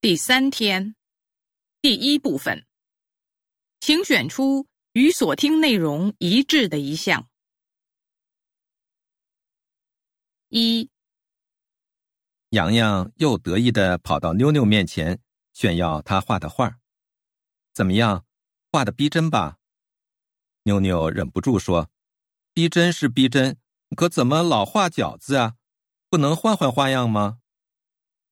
[0.00, 0.94] 第三天，
[1.82, 2.64] 第一部分，
[3.80, 7.28] 请选出与所听内容一致的一项。
[10.50, 10.88] 一，
[12.50, 15.20] 洋洋又得意的跑到妞妞面前
[15.52, 16.78] 炫耀他画的画
[17.74, 18.24] 怎么样，
[18.70, 19.58] 画的逼真吧？
[20.62, 21.90] 妞妞忍不住说
[22.54, 23.58] ：“逼真是逼真，
[23.96, 25.56] 可怎么老画饺子啊？
[26.08, 27.40] 不能换换花样吗？”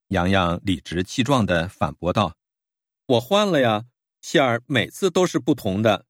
[0.09, 2.37] 洋洋理直气壮的反驳道
[3.07, 3.85] ：“我换了呀，
[4.21, 6.07] 馅儿每次都是不同的。”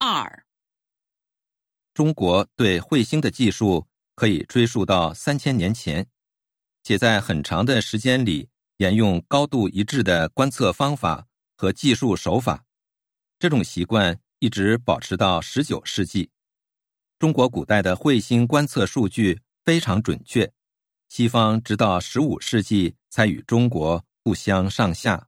[0.00, 0.44] 二，
[1.92, 6.08] 中国对彗星的技术可以追溯到三千年前，
[6.82, 8.48] 且在很长的时间里。
[8.78, 12.64] 沿用高度一致的观测方法和技术手法，
[13.36, 16.30] 这种习惯一直保持到十九世纪。
[17.18, 20.52] 中国古代的彗星观测数据非常准确，
[21.08, 25.27] 西方直到十五世纪才与中国不相上下。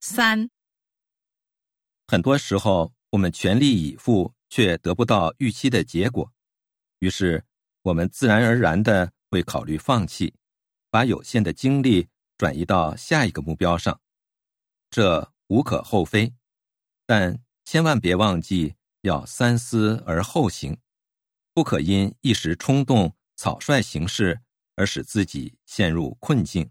[0.00, 0.48] 三，
[2.06, 6.32] 很多时候我们全力以赴，却得不到预期的结果，
[7.00, 7.44] 于是
[7.82, 10.34] 我们自然而然的会考虑放弃，
[10.88, 14.00] 把有限的精力转移到下一个目标上，
[14.88, 16.32] 这无可厚非，
[17.04, 20.78] 但千万别忘记要三思而后行，
[21.52, 24.40] 不可因一时冲动、草率行事
[24.76, 26.70] 而使自己陷入困境。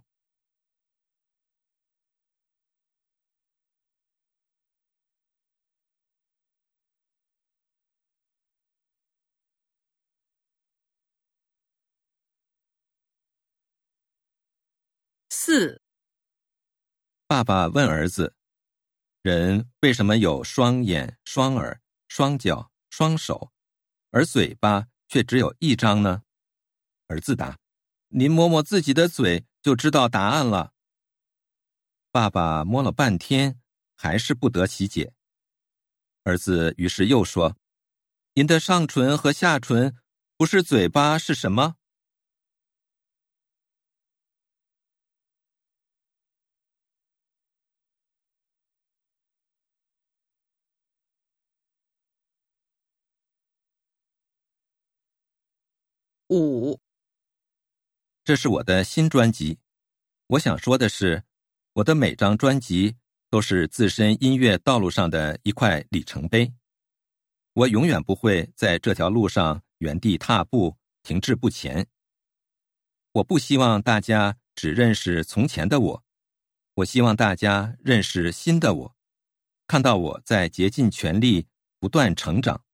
[15.50, 15.82] 四，
[17.26, 18.36] 爸爸问儿子
[19.24, 23.54] ：“人为什么有双眼、双耳、双脚、双手，
[24.12, 26.24] 而嘴巴却只有一张呢？”
[27.08, 27.58] 儿子答
[28.12, 30.74] ：“您摸摸自己的嘴，就知道答案了。”
[32.12, 33.58] 爸爸摸了半天，
[33.96, 35.14] 还是不得其解。
[36.24, 37.56] 儿子于是又说
[38.36, 39.96] ：“您的上唇和下唇
[40.36, 41.76] 不是嘴巴是什么？”
[56.30, 56.78] 五，
[58.26, 59.60] 这是我的新专辑。
[60.28, 61.24] 我想说的是，
[61.72, 62.98] 我的每张专辑
[63.30, 66.54] 都是自身音乐道路上的一块里程碑。
[67.54, 71.88] 我永远不会在这条路上原地踏步、停滞不前。
[73.14, 76.04] 我不希望大家只认识从前的我，
[76.74, 78.96] 我希望大家认识新的我，
[79.66, 81.48] 看到我在竭尽全力、
[81.80, 82.66] 不断成长。